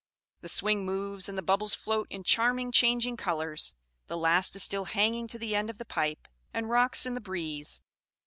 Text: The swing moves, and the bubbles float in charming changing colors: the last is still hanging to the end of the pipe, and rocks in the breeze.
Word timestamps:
The 0.39 0.49
swing 0.49 0.83
moves, 0.83 1.29
and 1.29 1.37
the 1.37 1.43
bubbles 1.43 1.75
float 1.75 2.07
in 2.09 2.23
charming 2.23 2.71
changing 2.71 3.17
colors: 3.17 3.75
the 4.07 4.17
last 4.17 4.55
is 4.55 4.63
still 4.63 4.85
hanging 4.85 5.27
to 5.27 5.37
the 5.37 5.55
end 5.55 5.69
of 5.69 5.77
the 5.77 5.85
pipe, 5.85 6.27
and 6.51 6.67
rocks 6.71 7.05
in 7.05 7.13
the 7.13 7.21
breeze. 7.21 7.83